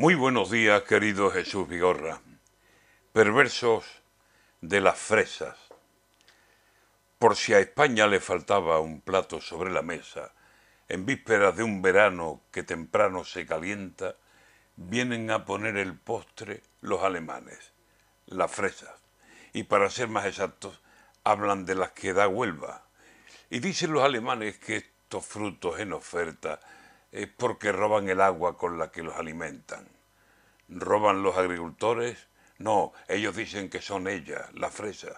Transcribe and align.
Muy 0.00 0.14
buenos 0.14 0.50
días, 0.50 0.84
querido 0.84 1.30
Jesús 1.30 1.68
Vigorra. 1.68 2.22
Perversos 3.12 3.84
de 4.62 4.80
las 4.80 4.98
fresas. 4.98 5.58
Por 7.18 7.36
si 7.36 7.52
a 7.52 7.58
España 7.58 8.06
le 8.06 8.18
faltaba 8.18 8.80
un 8.80 9.02
plato 9.02 9.42
sobre 9.42 9.70
la 9.70 9.82
mesa, 9.82 10.32
en 10.88 11.04
vísperas 11.04 11.54
de 11.54 11.64
un 11.64 11.82
verano 11.82 12.40
que 12.50 12.62
temprano 12.62 13.26
se 13.26 13.44
calienta, 13.44 14.16
vienen 14.76 15.30
a 15.30 15.44
poner 15.44 15.76
el 15.76 15.94
postre 15.98 16.62
los 16.80 17.02
alemanes, 17.02 17.74
las 18.24 18.50
fresas. 18.50 18.94
Y 19.52 19.64
para 19.64 19.90
ser 19.90 20.08
más 20.08 20.24
exactos, 20.24 20.80
hablan 21.24 21.66
de 21.66 21.74
las 21.74 21.90
que 21.90 22.14
da 22.14 22.26
Huelva. 22.26 22.86
Y 23.50 23.58
dicen 23.58 23.92
los 23.92 24.02
alemanes 24.02 24.56
que 24.56 24.76
estos 24.76 25.26
frutos 25.26 25.78
en 25.78 25.92
oferta 25.92 26.58
es 27.12 27.28
porque 27.28 27.72
roban 27.72 28.08
el 28.08 28.20
agua 28.20 28.56
con 28.56 28.78
la 28.78 28.90
que 28.90 29.02
los 29.02 29.16
alimentan. 29.16 29.86
¿Roban 30.68 31.22
los 31.22 31.36
agricultores? 31.36 32.28
No, 32.58 32.92
ellos 33.08 33.34
dicen 33.34 33.70
que 33.70 33.80
son 33.80 34.06
ellas, 34.06 34.52
las 34.54 34.72
fresas, 34.74 35.16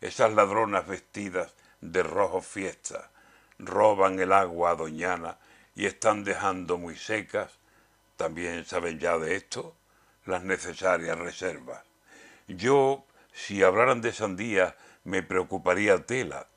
esas 0.00 0.32
ladronas 0.32 0.86
vestidas 0.86 1.54
de 1.80 2.02
rojo 2.02 2.40
fiesta, 2.40 3.10
roban 3.58 4.18
el 4.18 4.32
agua 4.32 4.70
a 4.70 4.74
Doñana 4.74 5.38
y 5.74 5.86
están 5.86 6.24
dejando 6.24 6.78
muy 6.78 6.96
secas, 6.96 7.58
también 8.16 8.64
saben 8.64 8.98
ya 8.98 9.18
de 9.18 9.36
esto, 9.36 9.76
las 10.24 10.42
necesarias 10.42 11.18
reservas. 11.18 11.84
Yo, 12.48 13.04
si 13.32 13.62
hablaran 13.62 14.00
de 14.00 14.12
sandía, 14.12 14.76
me 15.04 15.22
preocuparía 15.22 16.04
tela, 16.04 16.48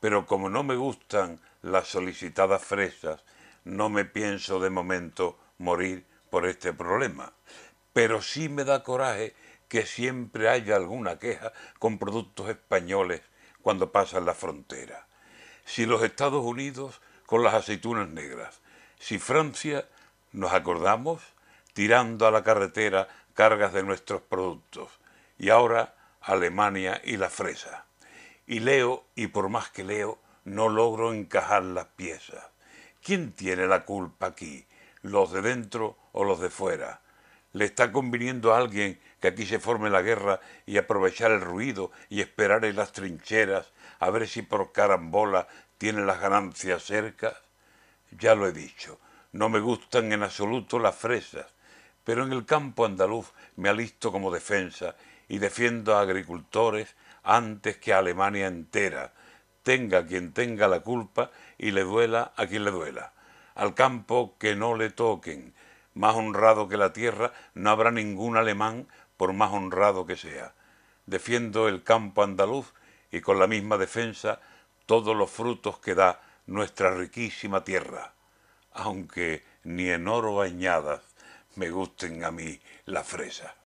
pero 0.00 0.26
como 0.26 0.48
no 0.48 0.62
me 0.62 0.76
gustan 0.76 1.40
las 1.62 1.88
solicitadas 1.88 2.62
fresas, 2.62 3.24
no 3.64 3.88
me 3.88 4.04
pienso 4.04 4.60
de 4.60 4.70
momento 4.70 5.38
morir 5.58 6.06
por 6.30 6.46
este 6.46 6.72
problema. 6.72 7.32
Pero 7.92 8.22
sí 8.22 8.48
me 8.48 8.64
da 8.64 8.82
coraje 8.82 9.34
que 9.68 9.86
siempre 9.86 10.48
haya 10.48 10.76
alguna 10.76 11.18
queja 11.18 11.52
con 11.78 11.98
productos 11.98 12.48
españoles 12.48 13.22
cuando 13.62 13.92
pasan 13.92 14.24
la 14.24 14.34
frontera. 14.34 15.06
Si 15.64 15.84
los 15.84 16.02
Estados 16.02 16.44
Unidos 16.44 17.00
con 17.26 17.42
las 17.42 17.54
aceitunas 17.54 18.08
negras, 18.08 18.60
si 18.98 19.18
Francia, 19.18 19.86
nos 20.32 20.52
acordamos, 20.52 21.22
tirando 21.72 22.26
a 22.26 22.30
la 22.30 22.42
carretera 22.42 23.08
cargas 23.34 23.72
de 23.72 23.82
nuestros 23.82 24.22
productos, 24.22 24.90
y 25.38 25.50
ahora 25.50 25.94
Alemania 26.20 27.00
y 27.04 27.16
la 27.16 27.30
fresa. 27.30 27.86
Y 28.46 28.60
leo, 28.60 29.04
y 29.14 29.28
por 29.28 29.48
más 29.48 29.70
que 29.70 29.84
leo, 29.84 30.18
no 30.44 30.68
logro 30.68 31.12
encajar 31.12 31.62
las 31.62 31.86
piezas. 31.86 32.44
¿Quién 33.08 33.32
tiene 33.32 33.66
la 33.66 33.86
culpa 33.86 34.26
aquí? 34.26 34.66
¿Los 35.00 35.32
de 35.32 35.40
dentro 35.40 35.96
o 36.12 36.24
los 36.24 36.40
de 36.40 36.50
fuera? 36.50 37.00
¿Le 37.54 37.64
está 37.64 37.90
conviniendo 37.90 38.52
a 38.52 38.58
alguien 38.58 39.00
que 39.18 39.28
aquí 39.28 39.46
se 39.46 39.58
forme 39.58 39.88
la 39.88 40.02
guerra 40.02 40.40
y 40.66 40.76
aprovechar 40.76 41.30
el 41.30 41.40
ruido 41.40 41.90
y 42.10 42.20
esperar 42.20 42.66
en 42.66 42.76
las 42.76 42.92
trincheras 42.92 43.72
a 43.98 44.10
ver 44.10 44.28
si 44.28 44.42
por 44.42 44.72
carambola 44.72 45.48
tiene 45.78 46.04
las 46.04 46.20
ganancias 46.20 46.82
cerca? 46.82 47.34
Ya 48.10 48.34
lo 48.34 48.46
he 48.46 48.52
dicho, 48.52 49.00
no 49.32 49.48
me 49.48 49.60
gustan 49.60 50.12
en 50.12 50.22
absoluto 50.22 50.78
las 50.78 50.94
fresas, 50.94 51.46
pero 52.04 52.24
en 52.26 52.32
el 52.34 52.44
campo 52.44 52.84
andaluz 52.84 53.32
me 53.56 53.70
alisto 53.70 54.12
como 54.12 54.30
defensa 54.30 54.96
y 55.30 55.38
defiendo 55.38 55.96
a 55.96 56.02
agricultores 56.02 56.94
antes 57.22 57.78
que 57.78 57.94
a 57.94 58.00
Alemania 58.00 58.48
entera, 58.48 59.14
tenga 59.68 60.06
quien 60.06 60.32
tenga 60.32 60.66
la 60.66 60.80
culpa 60.80 61.30
y 61.58 61.72
le 61.72 61.82
duela 61.82 62.32
a 62.36 62.46
quien 62.46 62.64
le 62.64 62.70
duela. 62.70 63.12
Al 63.54 63.74
campo 63.74 64.34
que 64.38 64.56
no 64.56 64.74
le 64.74 64.88
toquen, 64.88 65.52
más 65.92 66.16
honrado 66.16 66.70
que 66.70 66.78
la 66.78 66.94
tierra, 66.94 67.34
no 67.52 67.68
habrá 67.68 67.90
ningún 67.90 68.38
alemán 68.38 68.88
por 69.18 69.34
más 69.34 69.52
honrado 69.52 70.06
que 70.06 70.16
sea. 70.16 70.54
Defiendo 71.04 71.68
el 71.68 71.82
campo 71.82 72.22
andaluz 72.22 72.72
y 73.12 73.20
con 73.20 73.38
la 73.38 73.46
misma 73.46 73.76
defensa 73.76 74.40
todos 74.86 75.14
los 75.14 75.30
frutos 75.30 75.78
que 75.80 75.94
da 75.94 76.22
nuestra 76.46 76.94
riquísima 76.94 77.62
tierra, 77.62 78.14
aunque 78.72 79.44
ni 79.64 79.90
en 79.90 80.08
oro 80.08 80.36
bañadas 80.36 81.02
me 81.56 81.68
gusten 81.68 82.24
a 82.24 82.30
mí 82.30 82.58
las 82.86 83.06
fresas. 83.06 83.58